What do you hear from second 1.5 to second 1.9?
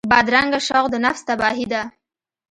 ده